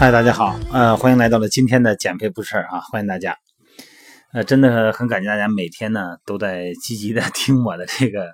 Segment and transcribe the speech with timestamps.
[0.00, 3.36] 嗨，大家好，呃，欢迎来到了今天的减肥不事儿啊，欢迎大家，
[4.32, 8.28] 呃，真的很感谢大家每天呢都在积极的听我的这个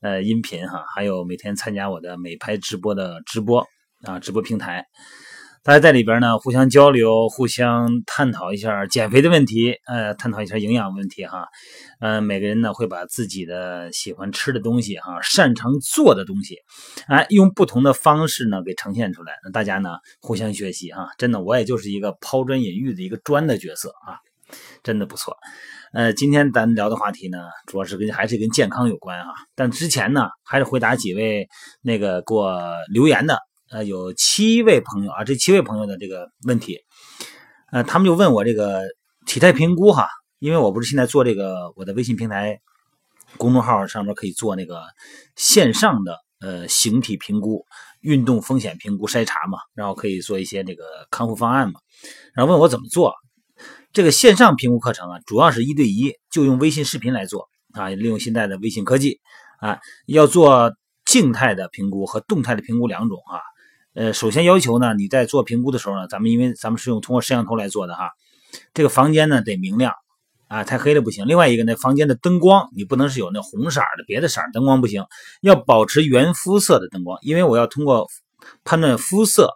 [0.00, 3.62] 呃音频哈，还有每天参加我的美拍直播的直播
[4.06, 4.86] 啊，直播平台。
[5.64, 11.46] 大家在里边呢，互相交流，互相探讨一下减肥的问题，呃，探讨一下营养问题哈，
[12.00, 16.56] 呃，每个人呢会把自己的喜欢吃的东西哈，擅长做的东西，
[17.06, 19.90] 哎，用不同的方式呢给呈现出来，那大家呢
[20.20, 24.18] 互相学习哈，真的我也就是一个抛砖引玉的一个砖的角色啊，
[24.82, 25.36] 真的不错。
[25.92, 27.38] 呃，今天咱聊的话题呢，
[27.68, 31.48] 主要是跟还是跟健康有关哈，但之前呢还是回答几位
[31.82, 32.60] 那个给我
[32.92, 33.38] 留言的。
[33.72, 36.80] 呃，有七位朋友啊，这七位朋友的这个问题，
[37.72, 38.82] 呃，他们就问我这个
[39.24, 40.06] 体态评估哈，
[40.40, 42.60] 因为我不是现在做这个我的微信平台
[43.38, 44.82] 公众号上面可以做那个
[45.36, 47.64] 线上的呃形体评估、
[48.02, 51.80] 运动风险评估筛查嘛，然后可以做一些这个康复方案嘛，
[52.34, 53.14] 然后问我怎么做
[53.94, 59.18] 这个线上评估课程啊，主要是一对一，就用微信视频来做啊，利用现在的微信科技
[59.60, 60.74] 啊，要做
[61.06, 63.40] 静态的评估和动态的评估两种啊。
[63.94, 68.10] 呃，首先要求呢，你在做评估的时候呢，咱们因为咱们是用通过摄像头来做的哈，
[68.72, 69.92] 这个房间呢得明亮
[70.48, 71.26] 啊，太黑了不行。
[71.28, 75.04] 另外一个呢，房间的灯光你不能是有那红色的，别的色灯光不行，
[75.42, 78.08] 要保持原肤色的灯光，因为我要通过
[78.64, 79.50] 判断肤色、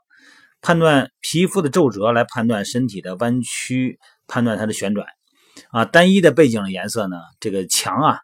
[0.60, 5.06] 判断皮肤的皱褶来判断身体的弯曲、判断它的旋转
[5.70, 5.86] 啊。
[5.86, 8.18] 单一的背景的颜色呢，这个墙啊，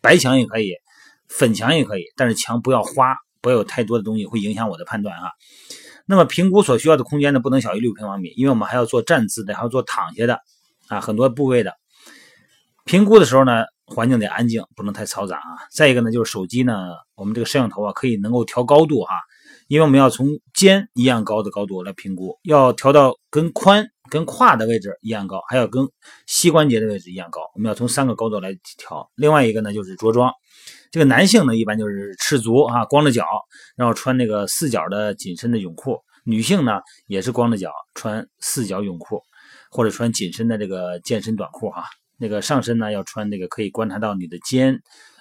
[0.00, 0.74] 白墙也可以，
[1.28, 3.16] 粉墙也可以，但是墙不要花。
[3.46, 5.30] 不要有太多的东西会影响我的判断啊。
[6.04, 10.40] 那么评估所需要的空间呢，不能小于六平方米，因为我们还要做站姿的，还要做躺下的
[10.88, 11.72] 啊，很多部位的。
[12.84, 15.62] 评估的时候呢，环境得安静，不能太嘈杂啊。
[15.70, 19.14] 再一个呢，就是手机呢，我们这个摄像头啊，可以能够调高度哈，
[19.68, 25.88] 因为我们要从肩一样高的高度来评估，要调到跟髋、跟胯的位置一样高，还要跟
[26.26, 29.08] 膝关节的位置一样高，我们要从三个高度来调。
[29.14, 30.32] 另外一个呢，就是着装。
[30.96, 33.26] 这个男性呢，一般就是赤足啊，光着脚，
[33.76, 39.20] 然后穿那个四角的紧身的泳裤；女性呢，也是光着脚，穿四角泳裤，
[39.70, 41.84] 或者穿紧身的这个健身短裤哈。
[42.16, 44.80] 那个上身呢，要穿那个可以观察到你的肩、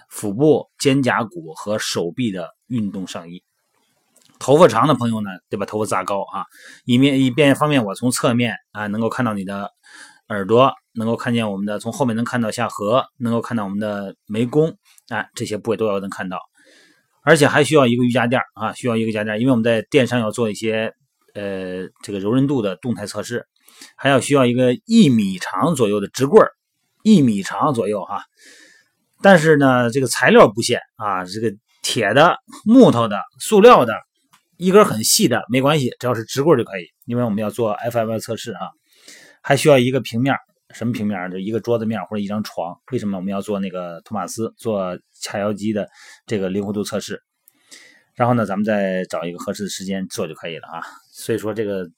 [0.10, 3.44] 腹部、肩胛骨和手臂的运动上衣。
[4.40, 6.46] 头发长的朋友呢，得把头发扎高啊，
[6.86, 9.70] 以免以便方便我从侧面啊能够看到你的
[10.30, 10.74] 耳朵。
[10.96, 14.70] 能够看见我们的，从后面能看到下颌，能够看到我们的眉弓，
[15.10, 16.40] 啊，这些部位都要能看到，
[17.24, 20.94] 而且还需要一个瑜伽垫啊，需要一个瑜伽垫因为我们在垫上要做一些
[21.34, 23.46] 呃这个柔韧度的动态测试，
[23.96, 26.52] 还要需要一个一米长左右的直棍儿
[27.04, 28.24] 一米长左右哈，
[29.22, 33.94] 但是呢，这个材料不限啊，这个铁的、木头的、塑料的，
[34.58, 38.70] 一根很细的没关系，只要是直棍就可以，因为我们要做 FML 测试啊，
[39.42, 40.34] 还需要一个平面。
[40.76, 41.32] 什么平面？
[41.32, 42.78] 就一个桌子面或者一张床。
[42.92, 45.88] 为什么我们要做那个托马斯做髂腰肌的
[46.28, 47.24] 这个灵活度测试？
[48.14, 50.84] 然后呢，咱们再找一个合适的时间做就可以了啊。
[51.14, 51.90] 所以说，这个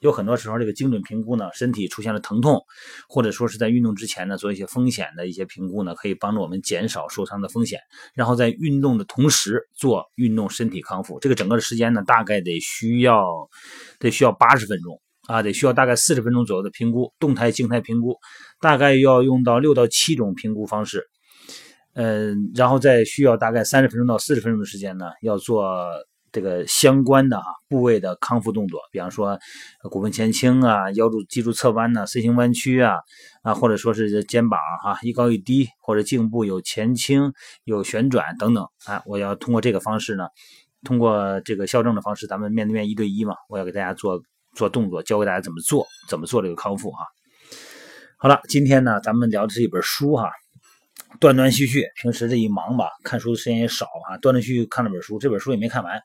[0.00, 2.62] 有很多时候这个精准评估呢，身体出现了疼痛，
[3.08, 7.80] 或者说是在运动之前呢，做一些风险的一些评估呢，可以帮助我们减少受伤的风险。
[8.14, 13.26] 然后在运动的同时做运动身体康复，这个整个的时间呢，大概得需要
[13.98, 15.00] 得需要八十分钟。
[15.26, 18.16] 啊，得需要大概四十分钟左右的评估，动态、静态评估，
[18.60, 21.04] 大概要用到六到七种评估方式，
[21.94, 25.84] 嗯，然后再需要大概三十分钟到四十分钟的时间呢，要做
[26.30, 29.38] 这个相关的哈部位的康复动作，比方说
[29.90, 32.96] 骨盆前倾啊、腰柱、脊柱侧弯呐、C 型弯曲啊，
[33.42, 37.32] 啊，或者说是肩膀哈一高一低，或者颈部有前倾、
[37.64, 40.28] 有旋转等等啊，我要通过这个方式呢，
[40.84, 44.22] 通过这个校正的方式，咱们面对面一对一嘛，我要给大家做。
[44.56, 47.06] 做动作，教给大家怎么做，怎么做这个康复哈。
[48.16, 50.30] 好了，今天呢，咱们聊的是一本书哈，
[51.20, 51.86] 断断续续。
[52.00, 56.00] 平时这一忙吧，看书的时间也少啊，断断续续看了本书，这本书也没看完。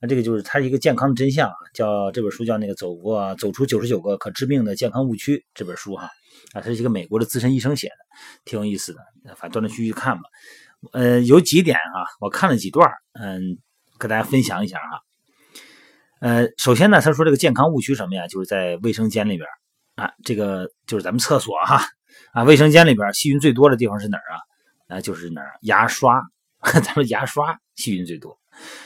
[0.00, 6.08] 那这个就是它一个健康的真相啊，叫这本书叫那个走过走出九十九个可致命的健康误区这本书哈
[6.52, 7.94] 啊，它是一个美国的资深医生写的，
[8.44, 9.00] 挺有意思的。
[9.36, 10.22] 反正断断续续看吧。
[10.92, 13.58] 呃，有几点啊，我看了几段，嗯，
[13.98, 15.02] 跟大家分享一下哈。
[16.20, 18.28] 呃，首先呢，他说这个健康误区什么呀？
[18.28, 19.48] 就是在卫生间里边
[19.94, 21.80] 啊，这个就是咱们厕所哈
[22.32, 24.96] 啊，卫生间里边细菌最多的地方是哪儿啊？
[24.96, 25.52] 啊，就是哪儿？
[25.62, 26.20] 牙刷，
[26.60, 28.38] 咱们牙刷细菌最多，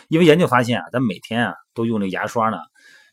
[0.06, 2.58] 因为研究发现啊，咱每天啊都用这牙刷呢，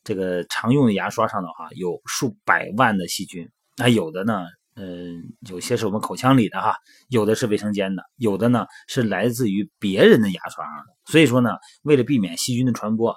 [0.04, 4.46] 这个常用的牙刷上头哈有数百万的细菌，那有的呢，
[4.76, 6.76] 嗯，有些是我们口腔里的哈，
[7.10, 11.50] 有的是卫生间的，有的呢是来自于别人的牙刷上的，所以说呢，
[11.82, 13.16] 为了避免细菌的传播。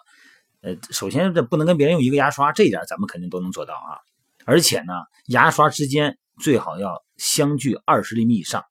[0.64, 4.00] 呃，首先这不能跟别人用一个牙刷，这一点咱们肯定都能做到啊。
[4.46, 4.94] 而且呢，
[5.26, 8.64] 牙刷之间最好要相距二十厘米以上。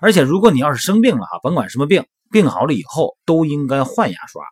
[0.00, 4.42] 而且如果你要是生病了哈，甭管什么病，病好了以后都应该换牙刷，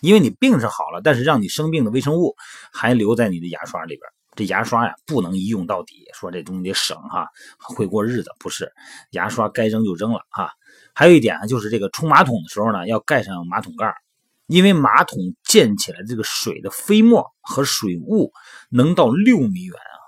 [0.00, 2.34] 因为你病是好了，但是让你生病的微生物
[2.72, 4.00] 还留在你的牙刷里边。
[4.36, 7.28] 这牙刷呀，不能一用到底，说这东西得省哈，
[7.58, 8.72] 会过日子不是？
[9.10, 10.50] 牙刷该扔就扔了哈。
[10.94, 13.92] 还有一点呢，就是这个冲马桶的时候呢，要盖上马桶盖，
[14.48, 18.32] 因为马桶溅起来这个水的飞沫和水雾
[18.70, 20.00] 能到六米远啊，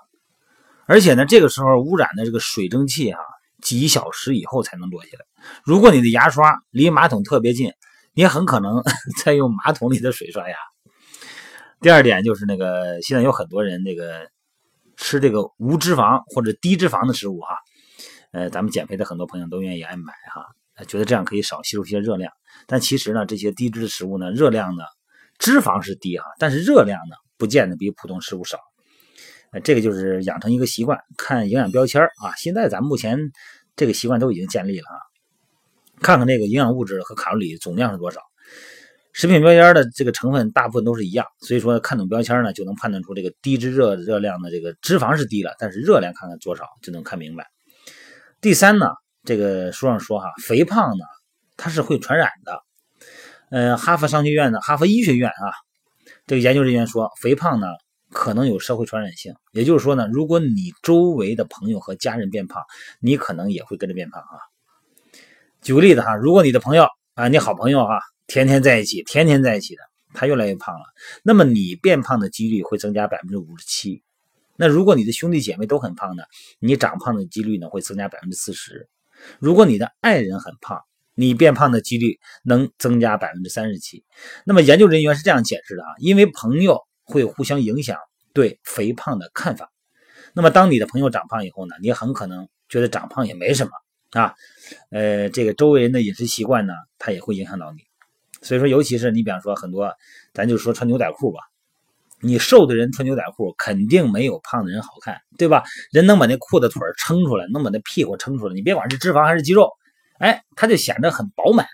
[0.85, 3.19] 而且呢，这个时候污染的这个水蒸气啊。
[3.61, 5.25] 几小时以后才能落下来。
[5.63, 7.71] 如果你的牙刷离马桶特别近，
[8.11, 8.81] 你很可能
[9.23, 10.55] 在用马桶里的水刷牙。
[11.79, 14.27] 第二点就是那个，现在有很多人那个
[14.97, 17.55] 吃这个无脂肪或者低脂肪的食物哈，
[18.31, 20.43] 呃，咱们减肥的很多朋友都愿意爱买哈，
[20.85, 22.31] 觉得这样可以少吸收一些热量。
[22.67, 24.83] 但其实呢，这些低脂的食物呢，热量呢，
[25.39, 28.57] 脂肪是低哈，但是热量呢，不见得比普通食物少。
[29.51, 32.33] 呃，这个就是养成一个习惯，看营养标签啊。
[32.37, 33.19] 现在咱们目前
[33.75, 34.97] 这个习惯都已经建立了啊。
[36.01, 38.21] 看看这个营养物质和卡路里总量是多少。
[39.13, 47.45] 食品标签的这个成分大部分都是一样，所以说看懂标签呢，就能判断出这个低脂热热量的这个脂肪是低了，但是热量看看多少就能看明白。
[48.39, 48.87] 第三呢，
[49.23, 51.05] 这个书上说哈，肥胖呢
[51.57, 52.63] 它是会传染的。
[53.49, 55.53] 嗯，哈佛商学院的哈佛医学院啊，
[56.27, 57.67] 这个研究人员说，肥胖呢。
[58.13, 62.61] 可能有社会传染性，也就是说呢，如果你周围的朋友和家人变胖，
[62.99, 64.35] 你可能也会跟着变胖啊。
[65.61, 69.83] 举个例子哈，如果你的朋友啊，你好朋友哈，天天在一起，天天在一起的，
[70.13, 70.83] 他越来越胖了，
[71.23, 74.03] 那么你变胖的几率会增加百分之五十七。
[74.57, 76.23] 那如果你的兄弟姐妹都很胖呢，
[76.59, 78.89] 你长胖的几率呢会增加百分之四十。
[79.39, 80.79] 如果你的爱人很胖，
[81.15, 84.03] 你变胖的几率能增加百分之三十七。
[84.45, 86.81] 那么研究人员是这样解释的啊，因为朋友。
[87.03, 87.97] 会互相影响
[88.31, 89.69] 对肥胖的看法。
[90.33, 93.71] 那么，当你的朋友长胖以后呢，你很可能觉得长胖也没什么
[94.11, 94.33] 啊。
[94.91, 97.79] 呃，这个周围人的饮食习惯呢，它也会影响到你。
[98.41, 99.93] 所以说，尤其是你比方说很多，
[100.33, 101.39] 咱就说穿牛仔裤吧，
[102.21, 105.63] 你瘦的人穿牛仔裤肯定没有胖的人好看，对吧？
[105.91, 109.71] 人能把那裤子腿撑出来，能把那屁股撑出来，你别管是脂肪还是肌肉，
[110.19, 111.67] 哎，他就显得很饱满。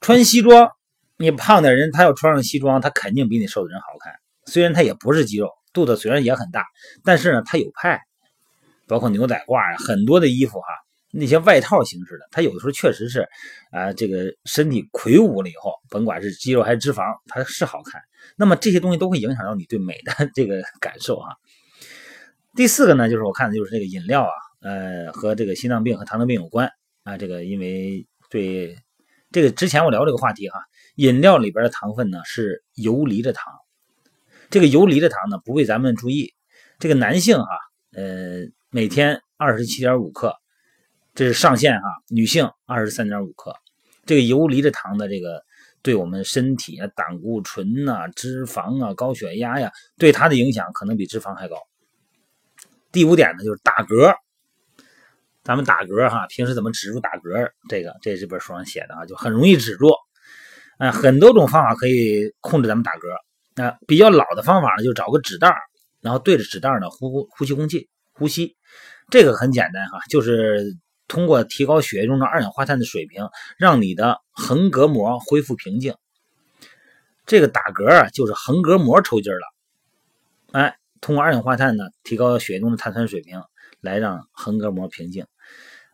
[0.00, 0.70] 穿西装。
[1.16, 4.14] 你胖的人，他要穿上西装，他肯定比你瘦的人好看。
[4.46, 6.64] 虽然他也不是肌肉，肚子虽然也很大，
[7.04, 8.00] 但是呢，他有派。
[8.88, 10.66] 包括牛仔褂啊，很多的衣服哈，
[11.12, 13.28] 那些外套形式的，他有的时候确实是
[13.72, 18.00] 啊，这个身体魁梧了以后，甭管是肌肉还是脂肪，它是好看。
[18.36, 21.36] 那么这些东西都会影响到你对美的 这个感受哈。
[22.54, 26.70] 第四个呢，就是我看的就是这个饮料啊，呃，和这个心脏病和糖尿病有关
[27.04, 27.16] 啊。
[27.16, 28.76] 这个因为对
[29.32, 30.60] 这个之前我聊这个话题哈。
[30.96, 33.54] 饮料里边的糖分呢是游离的糖，
[34.50, 36.34] 这个游离的糖呢不被咱们注意。
[36.78, 37.46] 这个男性哈，
[37.92, 38.40] 呃，
[38.70, 40.34] 每天二十七点五克，
[41.20, 41.86] 这是上限哈。
[42.08, 43.54] 女性二十三点五克。
[44.06, 45.42] 这个游离的糖的这个
[45.82, 51.56] 对我们身体啊，胆固醇呐、脂肪啊、高血压呀，对它的影响可能比脂肪还高。
[52.90, 54.14] 第五点呢就是打嗝，
[55.44, 57.50] 咱们打嗝哈，平时怎么止住打嗝？
[57.68, 59.92] 这个这这本书上写的啊，就很容易止住。
[60.78, 63.14] 啊，很多种方法可以控制咱们打嗝。
[63.56, 65.54] 那比较老的方法呢，就找个纸袋
[66.00, 68.56] 然后对着纸袋呢呼呼呼吸空气，呼吸。
[69.10, 70.64] 这个很简单哈，就是
[71.10, 75.94] 通过提高血液中的二氧化碳的水平，让你的横膈膜恢复平静。
[77.26, 79.52] 这个打嗝啊，就是横膈膜抽筋了。
[80.52, 83.42] 哎，通过二氧化碳呢，提高血液中的碳酸水平，
[83.80, 85.26] 来让横膈膜平静。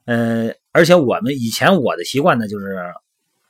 [0.04, 2.92] 嗯，而且我们以前我的习惯呢，就是。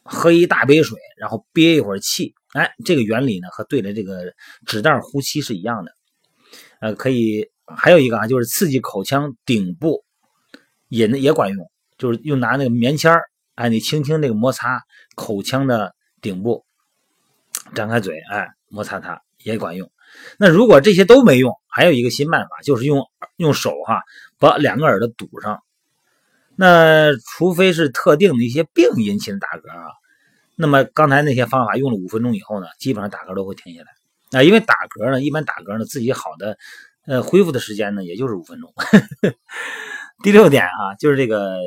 [0.09, 4.33] 喝一大杯水，然后憋一会儿气，哎，这个原理呢和对着这个
[4.65, 5.91] 纸袋呼吸是一样的。
[6.79, 10.05] 呃，可以还有一个啊，就是刺激口腔顶部，
[10.89, 13.25] 也也管用，就是用拿那个棉签儿，
[13.55, 14.83] 哎，你轻轻那个摩擦
[15.15, 16.65] 口腔的顶部，
[17.75, 19.91] 张开嘴，哎，摩擦它也管用。
[20.39, 23.05] 那如果这些都没用，还有一个新办法，就是用
[23.37, 24.03] 用手哈
[24.39, 25.63] 把两个耳朵堵上。
[26.55, 29.93] 那除非是特定的一些病引起的打嗝啊，
[30.55, 34.43] 那么刚才那些方法用了五分钟以后呢，基本上打嗝都会停下来啊。
[34.43, 36.57] 因为打嗝呢，一般打嗝呢自己好的，
[37.05, 38.73] 呃，恢复的时间呢也就是五分钟。
[40.23, 41.59] 第六点啊，就是这个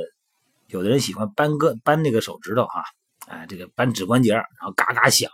[0.68, 2.84] 有的人喜欢扳个扳那个手指头哈，
[3.28, 5.30] 哎，这个扳指关节，然后嘎嘎响。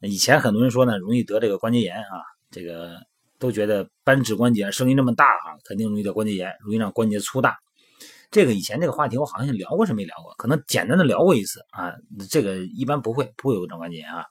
[0.00, 2.96] 以前很多人说呢，容易得这个关节炎啊，这个
[3.38, 7.58] 都觉得扳指关节声音那么大哈，肯定容易得关节炎，容易让关节粗大。
[8.30, 11.92] 这个以前这个话题我好像聊过是没聊过，可能简单的聊过一次啊。
[12.30, 14.24] 这个一般不会不会有关节炎啊。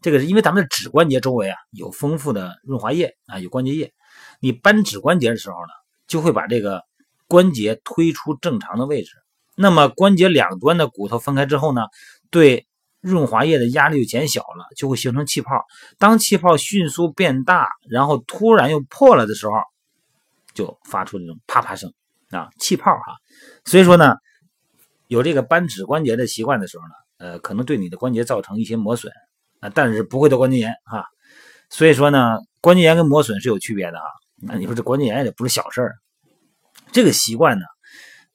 [0.00, 3.92] 这个是因为咱们的指关节周围啊有丰富的润滑液啊，有关节液。
[4.40, 5.72] 你扳指关节的时候呢，
[6.06, 6.82] 就会把这个
[7.28, 9.12] 关节推出正常的位置。
[9.54, 11.82] 那么关节两端的骨头分开之后呢，
[12.30, 12.66] 对
[13.00, 15.64] 润滑液的压力就减小了，就会形成气泡。
[15.98, 19.52] 当气泡迅速变大，然后突然又破了的时候，
[20.54, 21.92] 就发出这种啪啪声
[22.30, 23.14] 啊，气泡哈。
[23.64, 24.14] 所以说呢，
[25.06, 29.12] 有这个扳指关节的习惯的时候呢，呃，可能对你的关节造成一些磨损
[29.60, 31.04] 啊，但是不会得关节炎哈。
[31.70, 34.04] 所以说呢，关节炎跟磨损是有区别的啊。
[34.40, 35.96] 那你说这关节炎也不是小事儿，
[36.92, 37.64] 这个习惯呢，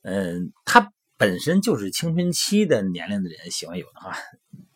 [0.04, 4.18] 嗯，它本身就是青春期的年龄的人喜欢有的哈。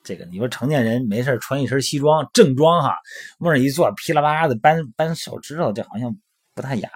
[0.03, 2.95] 这个你说成年人没事穿一身西装正装哈，
[3.39, 6.15] 往那一坐噼里啪啦的扳扳手指头，这好像
[6.55, 6.89] 不太雅。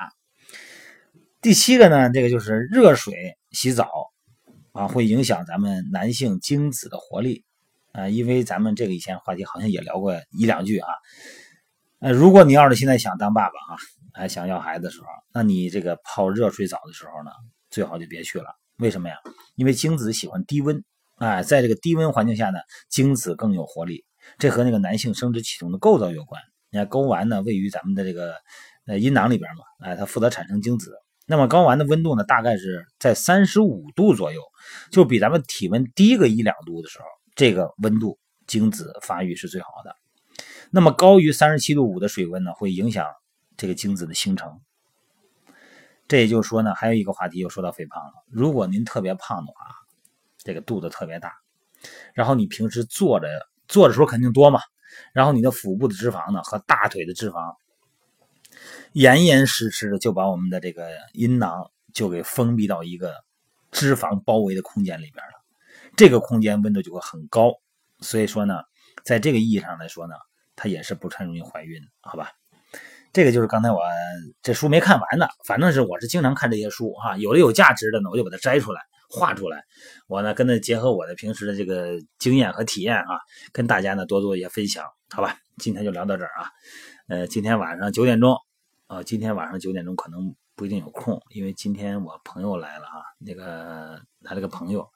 [1.41, 3.89] 第七个呢，这个就是热水洗澡
[4.71, 7.43] 啊，会影响咱们男性精子的活力
[7.91, 10.87] 啊，因为咱们这个以前话题好像也聊过一两句啊。
[11.99, 13.77] 呃，如果你要是现在想当爸爸啊，
[14.13, 17.31] 还想要孩子的时候，那你这个泡热水澡的时候呢，
[17.69, 18.45] 最好就别去了。
[18.77, 19.15] 为什么呀？
[19.55, 20.83] 因为精子喜欢低温，
[21.17, 24.05] 哎，在这个低温环境下呢，精子更有活力。
[24.37, 26.41] 这和那个男性生殖系统的构造有关。
[26.69, 28.35] 你看睾丸呢，位于咱们的这个
[28.85, 30.93] 呃阴囊里边嘛，哎，它负责产生精子。
[31.27, 34.41] 那么睾丸的温度呢，大概是在三十五度左右，
[34.91, 39.95] 就比咱们体温低个一两度的时候，这个温度精子发育是最好的。
[40.71, 43.05] 那么高于三十七度五的水温呢，会影响
[43.61, 44.59] 这个精子的形成。
[46.07, 48.13] 这也就是说呢，还有一个话题又说到肥胖了。
[48.27, 49.67] 如果您特别胖的话，
[50.39, 51.31] 这个肚子特别大，
[52.15, 53.27] 然后你平时坐着
[53.67, 54.61] 坐的时候肯定多嘛，
[55.13, 57.55] 然后你的腹部的脂肪呢和大腿的脂肪
[58.93, 63.13] 严严实实的就把我们的这个阴囊就给封闭到一个
[63.69, 65.43] 脂肪包围的空间里边了，
[65.95, 67.53] 这个空间温度就会很高。
[67.99, 68.63] 所以说呢，
[69.03, 70.15] 在这个意义上来说呢。
[70.53, 72.33] 它也是不太容易怀孕，好吧？
[73.13, 73.79] 这个就是刚才我
[74.41, 79.65] 这书没看完呢，反正是我是经常看这些书哈，有的有价值的呢，我就把它摘出来画出来，
[80.07, 83.19] 我呢跟它结合我的平时的这个经验和体验啊，
[83.51, 85.35] 跟大家呢多做一些分享，好吧？
[85.57, 86.49] 今天就聊到这儿啊，
[87.09, 88.37] 呃，今天晚上九点钟
[88.87, 94.87] 啊，今天晚上九点钟可能不一定有空，因为今天我朋友来了啊，那个他这个朋友，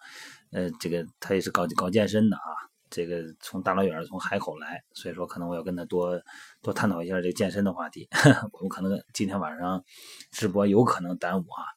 [0.54, 2.48] 呃，这个他也是搞搞健身的啊。
[2.96, 6.18] 这个从大老远从海口来，所以说可能我要跟他多
[6.62, 8.08] 多探讨一下这个健身的话题。
[8.54, 9.84] 我们可能今天晚上
[10.32, 11.68] 直播有可能耽误啊。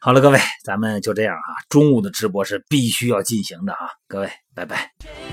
[0.00, 1.50] 好了，各位，咱们就这样啊。
[1.68, 5.23] 中午的直播是必须要进行的啊，各位，拜拜。